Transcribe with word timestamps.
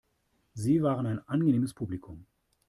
Sie 0.55 0.81
waren 0.81 1.05
ein 1.05 1.27
angenehmes 1.29 1.75
Publikum. 1.75 2.25